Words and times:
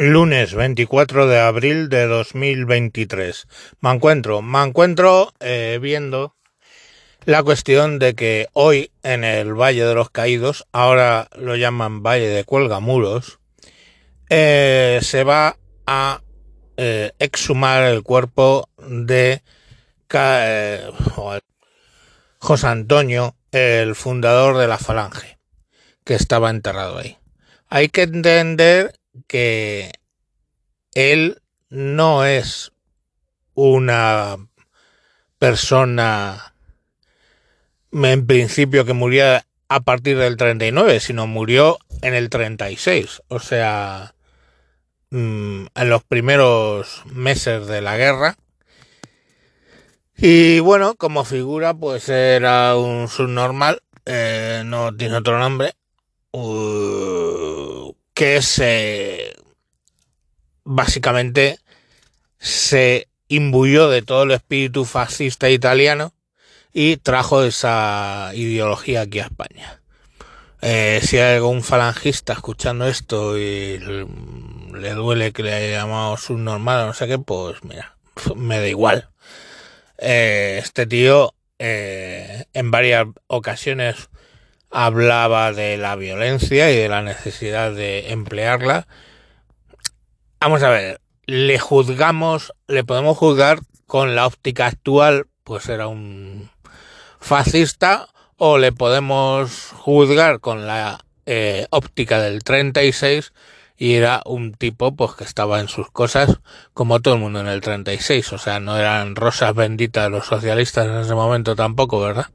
Lunes 0.00 0.54
24 0.54 1.26
de 1.26 1.40
abril 1.40 1.88
de 1.88 2.06
2023. 2.06 3.48
Me 3.80 3.90
encuentro, 3.90 4.42
me 4.42 4.62
encuentro 4.62 5.32
eh, 5.40 5.80
viendo 5.82 6.36
la 7.24 7.42
cuestión 7.42 7.98
de 7.98 8.14
que 8.14 8.46
hoy 8.52 8.92
en 9.02 9.24
el 9.24 9.54
Valle 9.54 9.84
de 9.84 9.96
los 9.96 10.10
Caídos, 10.10 10.68
ahora 10.70 11.26
lo 11.36 11.56
llaman 11.56 12.04
Valle 12.04 12.28
de 12.28 12.44
Cuelgamuros, 12.44 13.40
eh, 14.30 15.00
se 15.02 15.24
va 15.24 15.56
a 15.84 16.22
eh, 16.76 17.10
exhumar 17.18 17.82
el 17.82 18.04
cuerpo 18.04 18.68
de 18.78 19.42
eh, 20.14 20.90
José 22.38 22.66
Antonio, 22.68 23.34
el 23.50 23.96
fundador 23.96 24.58
de 24.58 24.68
la 24.68 24.78
Falange, 24.78 25.40
que 26.04 26.14
estaba 26.14 26.50
enterrado 26.50 26.98
ahí. 26.98 27.18
Hay 27.68 27.88
que 27.88 28.02
entender 28.02 28.92
que 29.26 29.92
él 30.94 31.42
no 31.70 32.24
es 32.24 32.72
una 33.54 34.36
persona 35.38 36.54
en 37.92 38.26
principio 38.26 38.84
que 38.84 38.92
murió 38.92 39.24
a 39.68 39.80
partir 39.80 40.18
del 40.18 40.36
39, 40.36 41.00
sino 41.00 41.26
murió 41.26 41.78
en 42.02 42.14
el 42.14 42.30
36. 42.30 43.22
O 43.28 43.40
sea, 43.40 44.14
mm, 45.10 45.66
en 45.74 45.90
los 45.90 46.04
primeros 46.04 47.02
meses 47.06 47.66
de 47.66 47.80
la 47.80 47.96
guerra. 47.96 48.36
Y 50.16 50.60
bueno, 50.60 50.96
como 50.96 51.24
figura, 51.24 51.74
pues 51.74 52.08
era 52.08 52.76
un 52.76 53.08
subnormal, 53.08 53.82
eh, 54.04 54.62
no 54.64 54.94
tiene 54.96 55.16
otro 55.16 55.38
nombre, 55.38 55.74
uh, 56.32 57.17
que 58.18 58.42
se 58.42 59.36
básicamente 60.64 61.60
se 62.40 63.06
imbuyó 63.28 63.88
de 63.88 64.02
todo 64.02 64.24
el 64.24 64.32
espíritu 64.32 64.84
fascista 64.84 65.50
italiano 65.50 66.12
y 66.72 66.96
trajo 66.96 67.44
esa 67.44 68.32
ideología 68.34 69.02
aquí 69.02 69.20
a 69.20 69.26
España. 69.26 69.82
Eh, 70.62 70.98
si 71.00 71.18
hay 71.18 71.36
algún 71.36 71.62
falangista 71.62 72.32
escuchando 72.32 72.88
esto 72.88 73.38
y 73.38 73.78
le 73.78 74.94
duele 74.94 75.32
que 75.32 75.44
le 75.44 75.54
haya 75.54 75.78
llamado 75.82 76.16
subnormal 76.16 76.80
o 76.80 76.86
no 76.86 76.94
sé 76.94 77.06
qué, 77.06 77.20
pues 77.20 77.62
mira, 77.62 77.98
me 78.34 78.58
da 78.58 78.66
igual. 78.66 79.10
Eh, 79.96 80.58
este 80.60 80.88
tío 80.88 81.34
eh, 81.60 82.46
en 82.52 82.72
varias 82.72 83.06
ocasiones 83.28 84.08
hablaba 84.70 85.52
de 85.52 85.76
la 85.76 85.96
violencia 85.96 86.70
y 86.70 86.76
de 86.76 86.88
la 86.88 87.02
necesidad 87.02 87.72
de 87.72 88.10
emplearla. 88.12 88.86
Vamos 90.40 90.62
a 90.62 90.70
ver, 90.70 91.00
le 91.26 91.58
juzgamos, 91.58 92.52
le 92.66 92.84
podemos 92.84 93.16
juzgar 93.16 93.60
con 93.86 94.14
la 94.14 94.26
óptica 94.26 94.66
actual, 94.66 95.26
pues 95.44 95.68
era 95.68 95.88
un 95.88 96.50
fascista, 97.20 98.08
o 98.36 98.58
le 98.58 98.72
podemos 98.72 99.72
juzgar 99.74 100.40
con 100.40 100.66
la 100.66 101.04
eh, 101.26 101.66
óptica 101.70 102.20
del 102.20 102.44
36 102.44 103.32
y 103.76 103.94
era 103.94 104.22
un 104.24 104.54
tipo 104.54 104.94
pues 104.94 105.12
que 105.12 105.24
estaba 105.24 105.60
en 105.60 105.68
sus 105.68 105.90
cosas 105.90 106.40
como 106.72 107.00
todo 107.00 107.14
el 107.14 107.20
mundo 107.20 107.40
en 107.40 107.48
el 107.48 107.60
36, 107.60 108.32
o 108.32 108.38
sea, 108.38 108.60
no 108.60 108.76
eran 108.76 109.16
rosas 109.16 109.54
benditas 109.54 110.10
los 110.10 110.26
socialistas 110.26 110.86
en 110.86 110.96
ese 110.96 111.14
momento 111.14 111.54
tampoco, 111.54 112.00
¿verdad? 112.00 112.26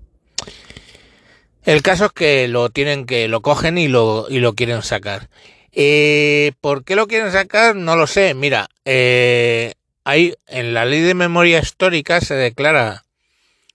El 1.66 1.82
caso 1.82 2.06
es 2.06 2.12
que 2.12 2.48
lo 2.48 2.70
tienen 2.70 3.06
que, 3.06 3.28
lo 3.28 3.42
cogen 3.42 3.78
y 3.78 3.88
lo, 3.88 4.28
y 4.30 4.40
lo 4.40 4.54
quieren 4.54 4.82
sacar. 4.82 5.30
Eh, 5.72 6.52
¿Por 6.62 6.84
qué 6.84 6.96
lo 6.96 7.08
quieren 7.08 7.32
sacar? 7.32 7.76
No 7.76 7.96
lo 7.96 8.08
sé. 8.08 8.34
Mira, 8.34 8.70
eh, 8.86 9.74
hay, 10.04 10.36
en 10.48 10.74
la 10.74 10.86
ley 10.86 11.02
de 11.02 11.14
memoria 11.14 11.60
histórica 11.60 12.22
se 12.22 12.36
declara 12.36 13.06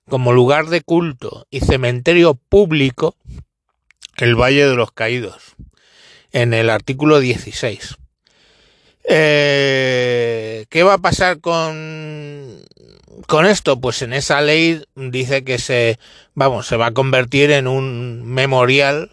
como 0.09 0.33
lugar 0.33 0.67
de 0.67 0.81
culto 0.81 1.47
y 1.51 1.61
cementerio 1.61 2.35
público 2.35 3.17
el 4.17 4.35
Valle 4.35 4.67
de 4.67 4.75
los 4.75 4.93
Caídos, 4.93 5.55
en 6.33 6.53
el 6.53 6.71
artículo 6.71 7.21
16. 7.21 7.97
Eh, 9.05 10.67
¿Qué 10.69 10.83
va 10.83 10.95
a 10.95 10.99
pasar 10.99 11.41
con, 11.41 12.65
con 13.27 13.47
esto? 13.47 13.81
Pues 13.81 14.03
en 14.03 14.13
esa 14.13 14.41
ley 14.41 14.83
dice 14.95 15.45
que 15.45 15.59
se, 15.59 15.99
vamos, 16.35 16.67
se 16.67 16.77
va 16.77 16.87
a 16.87 16.95
convertir 16.95 17.51
en 17.51 17.67
un 17.67 18.25
memorial 18.25 19.11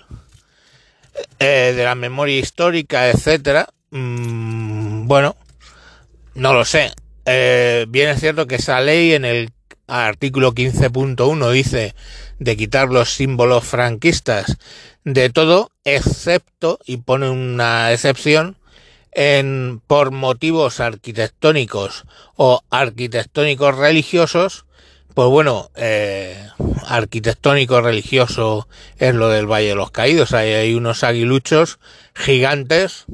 eh, 1.40 1.74
de 1.76 1.84
la 1.84 1.96
memoria 1.96 2.38
histórica, 2.38 3.10
etcétera. 3.10 3.68
Mm, 3.92 5.08
bueno, 5.08 5.36
no 6.34 6.54
lo 6.54 6.66
sé. 6.66 6.92
Eh, 7.26 7.86
bien 7.90 8.10
es 8.10 8.20
cierto 8.20 8.48
que 8.48 8.56
esa 8.56 8.80
ley 8.82 9.14
en 9.14 9.26
el 9.26 9.52
artículo 9.88 10.54
15.1 10.54 11.52
dice 11.52 11.96
de 12.40 12.58
quitar 12.58 12.90
los 12.90 13.14
símbolos 13.14 13.64
franquistas 13.64 14.58
de 15.04 15.30
todo, 15.30 15.72
excepto, 15.84 16.80
y 16.86 16.98
pone 16.98 17.30
una 17.30 17.92
excepción, 17.94 18.58
en, 19.16 19.82
por 19.88 20.12
motivos 20.12 20.80
arquitectónicos 20.80 22.04
o 22.36 22.62
arquitectónicos 22.70 23.76
religiosos, 23.78 24.66
pues 25.16 25.30
bueno, 25.30 25.72
eh, 25.76 26.50
arquitectónico 26.86 27.82
religioso 27.82 28.68
es 28.98 29.16
lo 29.16 29.30
del 29.30 29.50
Valle 29.50 29.70
de 29.70 29.76
los 29.76 29.90
Caídos. 29.90 30.34
Ahí 30.34 30.52
hay 30.52 30.76
unos 30.76 31.04
aguiluchos 31.06 31.80
gigantes. 32.14 33.06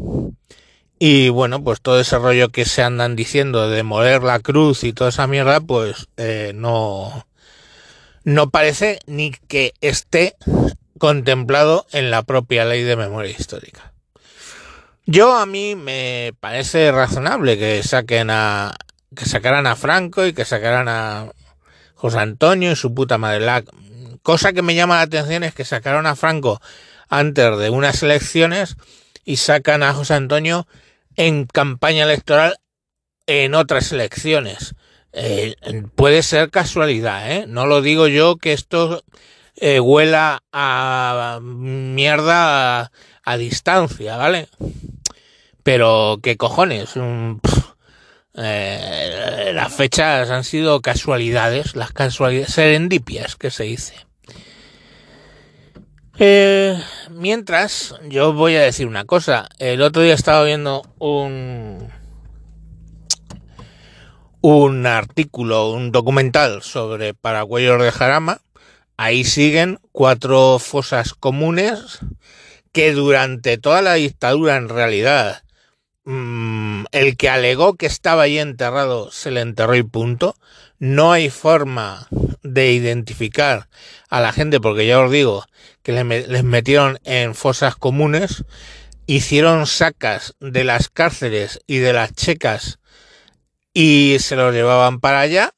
Y 0.97 1.29
bueno, 1.29 1.63
pues 1.63 1.81
todo 1.81 1.99
ese 1.99 2.17
rollo 2.17 2.49
que 2.49 2.65
se 2.65 2.81
andan 2.83 3.15
diciendo 3.15 3.69
de 3.69 3.83
moler 3.83 4.23
la 4.23 4.39
cruz 4.39 4.83
y 4.83 4.93
toda 4.93 5.11
esa 5.11 5.27
mierda, 5.27 5.61
pues 5.61 6.07
eh, 6.17 6.51
no, 6.55 7.25
no 8.23 8.49
parece 8.49 8.99
ni 9.05 9.31
que 9.47 9.73
esté 9.81 10.35
contemplado 10.97 11.85
en 11.91 12.11
la 12.11 12.23
propia 12.23 12.65
ley 12.65 12.83
de 12.83 12.95
memoria 12.95 13.31
histórica. 13.31 13.93
Yo 15.07 15.35
a 15.35 15.45
mí 15.47 15.75
me 15.75 16.31
parece 16.39 16.91
razonable 16.91 17.57
que 17.57 17.81
saquen 17.81 18.29
a 18.29 18.73
que 19.15 19.25
sacaran 19.25 19.67
a 19.67 19.75
Franco 19.75 20.25
y 20.25 20.33
que 20.33 20.45
sacaran 20.45 20.87
a 20.87 21.31
José 21.95 22.19
Antonio 22.19 22.71
y 22.71 22.75
su 22.75 22.93
puta 22.93 23.17
madre. 23.17 23.39
La 23.39 23.63
cosa 24.21 24.53
que 24.53 24.61
me 24.61 24.75
llama 24.75 24.95
la 24.97 25.01
atención 25.01 25.43
es 25.43 25.53
que 25.53 25.65
sacaron 25.65 26.05
a 26.05 26.15
Franco 26.15 26.61
antes 27.09 27.57
de 27.57 27.69
unas 27.71 28.03
elecciones 28.03 28.75
y 29.25 29.37
sacan 29.37 29.83
a 29.83 29.93
José 29.93 30.13
Antonio 30.13 30.67
en 31.15 31.45
campaña 31.45 32.03
electoral 32.03 32.57
en 33.25 33.55
otras 33.55 33.91
elecciones. 33.91 34.75
Eh, 35.13 35.55
puede 35.95 36.23
ser 36.23 36.51
casualidad, 36.51 37.31
¿eh? 37.31 37.45
No 37.47 37.65
lo 37.65 37.81
digo 37.81 38.07
yo 38.07 38.37
que 38.37 38.53
esto 38.53 39.03
eh, 39.55 39.79
huela 39.79 40.43
a 40.53 41.39
mierda 41.41 42.81
a, 42.81 42.91
a 43.23 43.37
distancia, 43.37 44.15
¿vale? 44.15 44.47
Pero, 45.63 46.19
¿qué 46.21 46.37
cojones? 46.37 46.93
eh, 48.35 49.51
las 49.53 49.73
fechas 49.73 50.29
han 50.29 50.43
sido 50.43 50.81
casualidades, 50.81 51.75
las 51.75 51.91
casualidades 51.91 52.53
serendipias 52.53 53.35
que 53.35 53.51
se 53.51 53.63
dice. 53.63 53.95
Eh, 56.17 56.79
mientras, 57.09 57.95
yo 58.07 58.33
voy 58.33 58.55
a 58.55 58.61
decir 58.61 58.87
una 58.87 59.05
cosa. 59.05 59.49
El 59.59 59.81
otro 59.81 60.01
día 60.01 60.13
estaba 60.13 60.43
viendo 60.43 60.83
un 60.99 61.89
un 64.41 64.87
artículo, 64.87 65.69
un 65.69 65.91
documental 65.91 66.63
sobre 66.63 67.13
paraguayos 67.13 67.81
de 67.81 67.91
Jarama. 67.91 68.41
Ahí 68.97 69.23
siguen 69.23 69.79
cuatro 69.91 70.57
fosas 70.59 71.13
comunes 71.13 71.99
que 72.71 72.91
durante 72.93 73.57
toda 73.57 73.81
la 73.81 73.95
dictadura 73.95 74.55
en 74.55 74.69
realidad 74.69 75.43
mmm, 76.05 76.83
el 76.91 77.17
que 77.17 77.29
alegó 77.29 77.75
que 77.75 77.85
estaba 77.85 78.23
ahí 78.23 78.39
enterrado 78.39 79.11
se 79.11 79.31
le 79.31 79.41
enterró 79.41 79.75
y 79.75 79.83
punto. 79.83 80.35
No 80.79 81.11
hay 81.11 81.29
forma 81.29 82.07
de 82.43 82.71
identificar 82.71 83.67
a 84.09 84.19
la 84.19 84.31
gente 84.33 84.59
porque 84.59 84.87
ya 84.87 84.99
os 84.99 85.11
digo 85.11 85.45
que 85.83 85.91
les, 85.91 86.43
metieron 86.43 86.99
en 87.03 87.35
fosas 87.35 87.75
comunes, 87.75 88.43
hicieron 89.05 89.67
sacas 89.67 90.35
de 90.39 90.63
las 90.63 90.89
cárceles 90.89 91.59
y 91.67 91.77
de 91.77 91.93
las 91.93 92.13
checas 92.13 92.79
y 93.73 94.17
se 94.19 94.35
los 94.35 94.53
llevaban 94.53 94.99
para 94.99 95.19
allá 95.21 95.53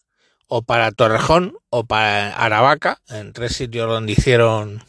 o 0.48 0.62
para 0.62 0.92
Torrejón 0.92 1.56
o 1.70 1.86
para 1.86 2.36
Aravaca, 2.36 3.00
en 3.10 3.34
tres 3.34 3.56
sitios 3.56 3.88
donde 3.88 4.14
hicieron 4.14 4.84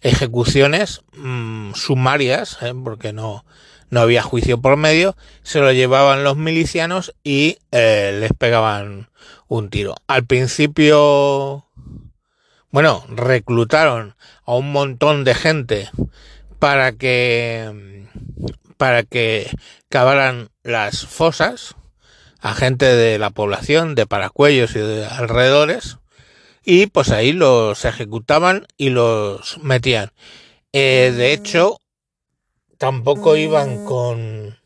ejecuciones 0.00 1.00
mmm, 1.14 1.72
sumarias, 1.72 2.58
¿eh? 2.60 2.74
porque 2.82 3.12
no, 3.12 3.44
no 3.90 4.00
había 4.00 4.22
juicio 4.22 4.60
por 4.60 4.76
medio, 4.76 5.16
se 5.42 5.60
lo 5.60 5.72
llevaban 5.72 6.24
los 6.24 6.36
milicianos 6.36 7.14
y 7.22 7.58
eh, 7.72 8.16
les 8.20 8.32
pegaban 8.32 9.08
un 9.48 9.70
tiro. 9.70 9.94
Al 10.06 10.24
principio, 10.24 11.66
bueno, 12.70 13.04
reclutaron 13.08 14.16
a 14.44 14.54
un 14.54 14.72
montón 14.72 15.24
de 15.24 15.34
gente 15.34 15.90
para 16.58 16.92
que 16.92 18.04
para 18.76 19.02
que 19.04 19.50
cavaran 19.88 20.48
las 20.62 21.06
fosas 21.06 21.76
a 22.40 22.54
gente 22.54 22.84
de 22.84 23.18
la 23.18 23.30
población, 23.30 23.94
de 23.94 24.06
Paracuellos 24.06 24.76
y 24.76 24.80
de 24.80 25.06
alrededores, 25.06 25.98
y 26.64 26.86
pues 26.86 27.10
ahí 27.10 27.32
los 27.32 27.84
ejecutaban 27.84 28.66
y 28.76 28.90
los 28.90 29.58
metían. 29.62 30.10
Eh, 30.72 31.12
de 31.16 31.32
hecho, 31.32 31.78
tampoco 32.78 33.36
iban 33.36 33.84
con... 33.84 34.58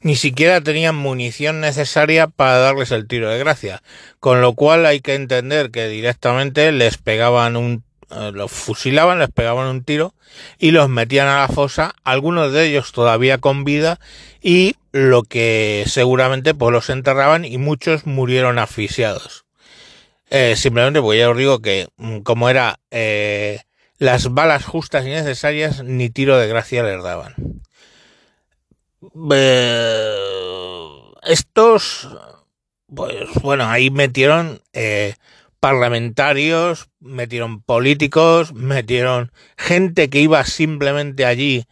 Ni 0.00 0.14
siquiera 0.14 0.60
tenían 0.60 0.94
munición 0.94 1.60
necesaria 1.60 2.28
para 2.28 2.58
darles 2.58 2.92
el 2.92 3.08
tiro 3.08 3.28
de 3.28 3.38
gracia, 3.38 3.82
con 4.20 4.40
lo 4.40 4.54
cual 4.54 4.86
hay 4.86 5.00
que 5.00 5.14
entender 5.14 5.70
que 5.70 5.88
directamente 5.88 6.70
les 6.70 6.96
pegaban 6.96 7.56
un 7.56 7.82
eh, 8.10 8.30
los 8.32 8.52
fusilaban, 8.52 9.18
les 9.18 9.30
pegaban 9.30 9.66
un 9.66 9.82
tiro 9.82 10.14
y 10.58 10.70
los 10.70 10.88
metían 10.88 11.26
a 11.26 11.40
la 11.40 11.48
fosa, 11.48 11.92
algunos 12.04 12.52
de 12.52 12.66
ellos 12.66 12.92
todavía 12.92 13.38
con 13.38 13.64
vida 13.64 13.98
y 14.40 14.76
lo 14.92 15.24
que 15.24 15.82
seguramente 15.88 16.54
pues 16.54 16.72
los 16.72 16.88
enterraban 16.88 17.44
y 17.44 17.58
muchos 17.58 18.06
murieron 18.06 18.60
asfixiados. 18.60 19.44
Eh, 20.30 20.54
simplemente 20.56 21.00
pues 21.00 21.18
ya 21.18 21.30
os 21.30 21.36
digo 21.36 21.60
que 21.60 21.88
mm, 21.96 22.20
como 22.20 22.48
era 22.48 22.78
eh, 22.92 23.62
las 23.98 24.32
balas 24.32 24.64
justas 24.64 25.06
y 25.06 25.10
necesarias 25.10 25.82
ni 25.84 26.10
tiro 26.10 26.38
de 26.38 26.48
gracia 26.48 26.82
les 26.82 27.02
daban. 27.02 27.34
estos 31.22 32.08
pues 32.86 33.28
bueno 33.42 33.64
ahí 33.64 33.90
metieron 33.90 34.60
parlamentarios, 35.60 36.88
metieron 37.00 37.60
políticos, 37.60 38.52
metieron 38.54 39.32
gente 39.56 40.08
que 40.10 40.20
iba 40.20 40.44
simplemente 40.44 41.24
allí 41.24 41.66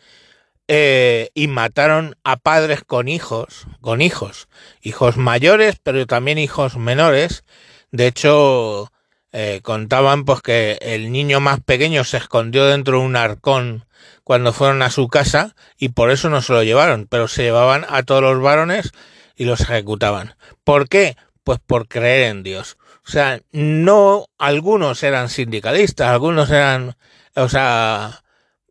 eh, 0.67 1.31
y 1.35 1.47
mataron 1.49 2.17
a 2.25 2.37
padres 2.37 2.82
con 2.85 3.09
hijos, 3.09 3.67
con 3.81 4.00
hijos, 4.00 4.49
hijos 4.82 5.17
mayores, 5.17 5.76
pero 5.82 6.06
también 6.06 6.38
hijos 6.38 6.76
menores. 6.76 7.44
De 7.93 8.06
hecho, 8.06 8.91
eh, 9.36 9.62
contaban 9.64 10.25
pues 10.25 10.42
que 10.42 10.78
el 10.81 11.10
niño 11.10 11.40
más 11.40 11.58
pequeño 11.58 12.04
se 12.04 12.19
escondió 12.19 12.66
dentro 12.66 13.00
de 13.00 13.04
un 13.04 13.16
arcón 13.16 13.84
cuando 14.22 14.52
fueron 14.52 14.81
a 14.81 14.90
su 14.90 15.08
casa 15.08 15.56
y 15.76 15.88
por 15.88 16.12
eso 16.12 16.31
no 16.31 16.40
se 16.40 16.52
lo 16.52 16.62
llevaron, 16.62 17.08
pero 17.10 17.26
se 17.26 17.42
llevaban 17.42 17.84
a 17.88 18.04
todos 18.04 18.22
los 18.22 18.40
varones 18.40 18.92
y 19.34 19.44
los 19.44 19.60
ejecutaban. 19.60 20.36
¿Por 20.62 20.88
qué? 20.88 21.16
Pues 21.42 21.58
por 21.58 21.88
creer 21.88 22.31
en 22.31 22.44
Dios. 22.44 22.76
O 23.04 23.10
sea, 23.10 23.40
no, 23.50 24.26
algunos 24.38 25.02
eran 25.02 25.28
sindicalistas, 25.28 26.10
algunos 26.10 26.48
eran, 26.50 26.96
o 27.34 27.48
sea, 27.48 28.22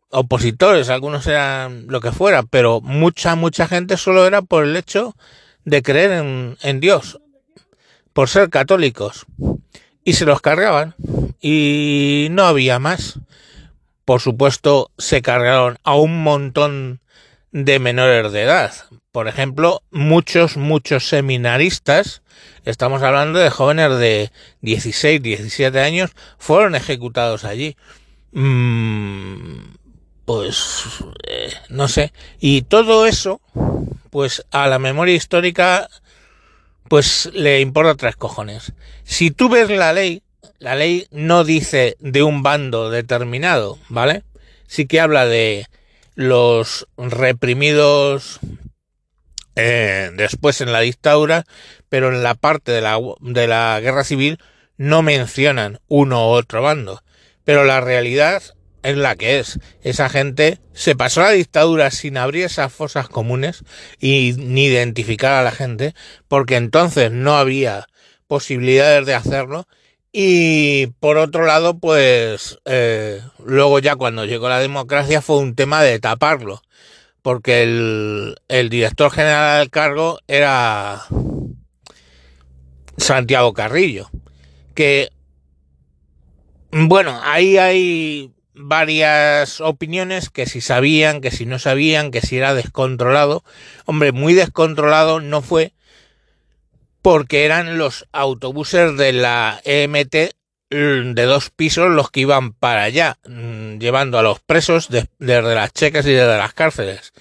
opositores, 0.08 0.88
algunos 0.88 1.26
eran 1.26 1.88
lo 1.88 2.00
que 2.00 2.10
fuera, 2.10 2.42
pero 2.42 2.80
mucha, 2.80 3.34
mucha 3.34 3.68
gente 3.68 3.98
solo 3.98 4.26
era 4.26 4.40
por 4.40 4.64
el 4.64 4.76
hecho 4.76 5.14
de 5.66 5.82
creer 5.82 6.12
en, 6.12 6.56
en 6.62 6.80
Dios, 6.80 7.20
por 8.14 8.30
ser 8.30 8.48
católicos. 8.48 9.26
Y 10.04 10.12
se 10.12 10.26
los 10.26 10.40
cargaban. 10.40 10.94
Y 11.40 12.28
no 12.30 12.44
había 12.44 12.78
más. 12.78 13.18
Por 14.04 14.20
supuesto, 14.20 14.90
se 14.98 15.22
cargaron 15.22 15.78
a 15.82 15.96
un 15.96 16.22
montón 16.22 17.00
de 17.52 17.78
menores 17.78 18.32
de 18.32 18.42
edad. 18.42 18.72
Por 19.12 19.28
ejemplo, 19.28 19.82
muchos, 19.90 20.56
muchos 20.56 21.08
seminaristas 21.08 22.22
Estamos 22.64 23.02
hablando 23.02 23.38
de 23.38 23.50
jóvenes 23.50 23.98
de 23.98 24.32
16, 24.62 25.22
17 25.22 25.80
años, 25.80 26.12
fueron 26.38 26.74
ejecutados 26.74 27.44
allí. 27.44 27.76
Mm, 28.32 29.74
pues, 30.24 30.84
eh, 31.28 31.52
no 31.68 31.88
sé. 31.88 32.14
Y 32.40 32.62
todo 32.62 33.04
eso, 33.04 33.42
pues 34.08 34.46
a 34.50 34.66
la 34.68 34.78
memoria 34.78 35.14
histórica, 35.14 35.90
pues 36.88 37.30
le 37.32 37.60
importa 37.60 37.94
tres 37.94 38.16
cojones. 38.16 38.72
Si 39.04 39.30
tú 39.30 39.48
ves 39.48 39.70
la 39.70 39.92
ley, 39.92 40.22
la 40.58 40.74
ley 40.74 41.06
no 41.10 41.44
dice 41.44 41.96
de 42.00 42.22
un 42.22 42.42
bando 42.42 42.90
determinado, 42.90 43.78
¿vale? 43.88 44.22
Sí 44.66 44.86
que 44.86 45.00
habla 45.00 45.26
de 45.26 45.66
los 46.14 46.86
reprimidos 46.96 48.40
eh, 49.56 50.10
después 50.14 50.60
en 50.60 50.72
la 50.72 50.80
dictadura, 50.80 51.44
pero 51.88 52.08
en 52.08 52.22
la 52.22 52.34
parte 52.34 52.72
de 52.72 52.80
la, 52.80 52.98
de 53.20 53.46
la 53.46 53.78
guerra 53.80 54.04
civil 54.04 54.38
no 54.76 55.02
mencionan 55.02 55.80
uno 55.88 56.28
u 56.28 56.30
otro 56.32 56.62
bando. 56.62 57.02
Pero 57.44 57.64
la 57.64 57.80
realidad 57.80 58.42
es 58.84 58.96
la 58.96 59.16
que 59.16 59.40
es. 59.40 59.58
Esa 59.82 60.08
gente 60.08 60.60
se 60.72 60.94
pasó 60.94 61.22
la 61.22 61.30
dictadura 61.30 61.90
sin 61.90 62.16
abrir 62.16 62.44
esas 62.44 62.72
fosas 62.72 63.08
comunes 63.08 63.64
y 63.98 64.34
ni 64.38 64.66
identificar 64.66 65.32
a 65.32 65.42
la 65.42 65.50
gente, 65.50 65.94
porque 66.28 66.56
entonces 66.56 67.10
no 67.10 67.36
había 67.36 67.86
posibilidades 68.28 69.06
de 69.06 69.14
hacerlo. 69.14 69.66
Y 70.12 70.88
por 71.00 71.16
otro 71.16 71.44
lado, 71.44 71.78
pues 71.78 72.58
eh, 72.66 73.20
luego 73.44 73.80
ya 73.80 73.96
cuando 73.96 74.26
llegó 74.26 74.48
la 74.48 74.60
democracia 74.60 75.20
fue 75.20 75.38
un 75.38 75.56
tema 75.56 75.82
de 75.82 75.98
taparlo 75.98 76.62
porque 77.24 77.62
el, 77.62 78.36
el 78.48 78.68
director 78.68 79.10
general 79.10 79.60
del 79.60 79.70
cargo 79.70 80.18
era 80.28 81.06
Santiago 82.98 83.54
Carrillo, 83.54 84.10
que, 84.74 85.08
bueno, 86.70 87.18
ahí 87.24 87.56
hay 87.56 88.33
varias 88.54 89.60
opiniones 89.60 90.30
que 90.30 90.46
si 90.46 90.60
sabían, 90.60 91.20
que 91.20 91.30
si 91.30 91.46
no 91.46 91.58
sabían, 91.58 92.10
que 92.10 92.20
si 92.20 92.36
era 92.36 92.54
descontrolado. 92.54 93.44
Hombre, 93.84 94.12
muy 94.12 94.34
descontrolado 94.34 95.20
no 95.20 95.42
fue 95.42 95.72
porque 97.02 97.44
eran 97.44 97.76
los 97.76 98.06
autobuses 98.12 98.96
de 98.96 99.12
la 99.12 99.60
EMT 99.64 100.34
de 100.70 101.22
dos 101.24 101.50
pisos 101.50 101.90
los 101.90 102.10
que 102.10 102.20
iban 102.20 102.52
para 102.52 102.84
allá, 102.84 103.18
mm, 103.26 103.78
llevando 103.78 104.18
a 104.18 104.22
los 104.22 104.40
presos 104.40 104.88
desde 104.88 105.54
las 105.54 105.72
checas 105.72 106.06
y 106.06 106.12
desde 106.12 106.38
las 106.38 106.54
cárceles. 106.54 107.12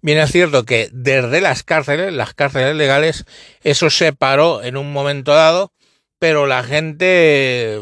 Bien 0.00 0.18
es 0.18 0.30
cierto 0.30 0.64
que 0.64 0.90
desde 0.92 1.40
las 1.40 1.62
cárceles, 1.62 2.12
las 2.12 2.34
cárceles 2.34 2.76
legales, 2.76 3.24
eso 3.62 3.90
se 3.90 4.12
paró 4.12 4.62
en 4.62 4.76
un 4.76 4.92
momento 4.92 5.32
dado, 5.32 5.72
pero 6.18 6.46
la 6.46 6.62
gente, 6.62 7.80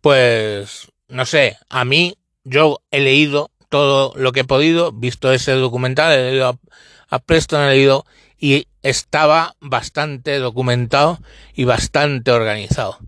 pues, 0.00 0.89
no 1.10 1.26
sé, 1.26 1.56
a 1.68 1.84
mí, 1.84 2.16
yo 2.44 2.80
he 2.90 3.00
leído 3.00 3.50
todo 3.68 4.12
lo 4.16 4.32
que 4.32 4.40
he 4.40 4.44
podido, 4.44 4.92
visto 4.92 5.32
ese 5.32 5.52
documental, 5.52 6.12
he 6.12 6.30
leído 6.30 6.58
a, 7.08 7.18
Preston, 7.18 7.62
he 7.62 7.70
leído, 7.70 8.06
y 8.38 8.66
estaba 8.82 9.56
bastante 9.60 10.38
documentado 10.38 11.18
y 11.54 11.64
bastante 11.64 12.30
organizado 12.30 12.98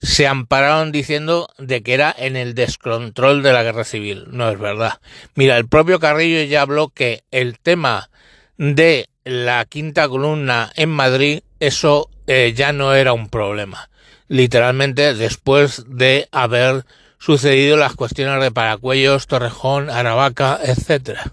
se 0.00 0.26
ampararon 0.26 0.92
diciendo 0.92 1.48
de 1.58 1.82
que 1.82 1.94
era 1.94 2.14
en 2.16 2.36
el 2.36 2.54
descontrol 2.54 3.42
de 3.42 3.52
la 3.52 3.62
guerra 3.62 3.82
civil. 3.82 4.26
No 4.28 4.48
es 4.50 4.58
verdad. 4.58 5.00
Mira, 5.34 5.56
el 5.56 5.66
propio 5.66 5.98
Carrillo 5.98 6.42
ya 6.44 6.62
habló 6.62 6.90
que 6.90 7.24
el 7.30 7.58
tema 7.58 8.10
de 8.56 9.08
la 9.24 9.64
quinta 9.64 10.08
columna 10.08 10.72
en 10.76 10.90
Madrid, 10.90 11.40
eso 11.60 12.08
eh, 12.26 12.52
ya 12.54 12.72
no 12.72 12.94
era 12.94 13.12
un 13.12 13.28
problema. 13.28 13.90
Literalmente 14.28 15.14
después 15.14 15.84
de 15.88 16.28
haber 16.30 16.84
sucedido 17.18 17.76
las 17.76 17.94
cuestiones 17.94 18.40
de 18.42 18.50
Paracuellos, 18.50 19.26
Torrejón, 19.26 19.90
Aravaca, 19.90 20.60
etcétera. 20.62 21.30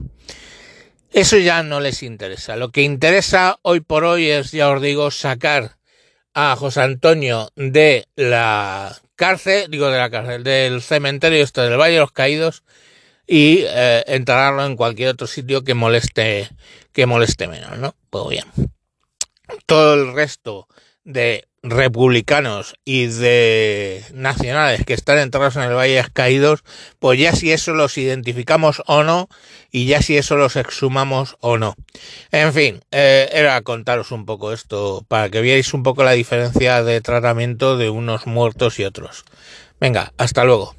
Eso 1.11 1.37
ya 1.37 1.61
no 1.61 1.79
les 1.79 2.01
interesa. 2.01 2.55
Lo 2.55 2.71
que 2.71 2.81
interesa 2.81 3.59
hoy 3.61 3.81
por 3.81 4.03
hoy 4.03 4.29
es, 4.29 4.51
ya 4.51 4.69
os 4.69 4.81
digo, 4.81 5.11
sacar 5.11 5.77
a 6.33 6.55
José 6.55 6.81
Antonio 6.81 7.49
de 7.55 8.07
la 8.15 8.99
cárcel, 9.15 9.69
digo 9.69 9.89
de 9.89 9.99
la 9.99 10.09
cárcel, 10.09 10.43
del 10.43 10.81
cementerio 10.81 11.43
este 11.43 11.61
del 11.61 11.79
Valle 11.79 11.93
de 11.95 11.99
los 11.99 12.11
Caídos 12.11 12.63
y 13.27 13.59
eh, 13.67 14.03
enterrarlo 14.07 14.65
en 14.65 14.75
cualquier 14.75 15.09
otro 15.09 15.27
sitio 15.27 15.63
que 15.63 15.75
moleste, 15.75 16.49
que 16.91 17.05
moleste 17.05 17.47
menos, 17.47 17.77
¿no? 17.77 17.95
Pues 18.09 18.29
bien. 18.29 18.45
Todo 19.65 19.93
el 19.93 20.13
resto 20.13 20.67
de 21.03 21.47
republicanos 21.63 22.75
y 22.83 23.07
de 23.07 24.03
nacionales 24.13 24.83
que 24.85 24.93
están 24.93 25.17
enterrados 25.17 25.55
en 25.55 25.63
el 25.63 25.73
Valle 25.73 26.03
Caídos, 26.11 26.63
pues 26.99 27.17
ya 27.17 27.33
si 27.33 27.51
eso 27.51 27.73
los 27.73 27.97
identificamos 27.97 28.83
o 28.85 29.03
no, 29.03 29.29
y 29.71 29.85
ya 29.85 30.01
si 30.01 30.17
eso 30.17 30.35
los 30.35 30.57
exhumamos 30.57 31.37
o 31.39 31.57
no. 31.57 31.75
En 32.31 32.53
fin, 32.53 32.81
eh, 32.91 33.29
era 33.31 33.61
contaros 33.61 34.11
un 34.11 34.25
poco 34.25 34.51
esto 34.51 35.05
para 35.07 35.29
que 35.29 35.41
veáis 35.41 35.73
un 35.73 35.83
poco 35.83 36.03
la 36.03 36.11
diferencia 36.11 36.83
de 36.83 37.01
tratamiento 37.01 37.77
de 37.77 37.89
unos 37.89 38.27
muertos 38.27 38.77
y 38.79 38.83
otros. 38.83 39.23
Venga, 39.79 40.13
hasta 40.17 40.43
luego. 40.43 40.75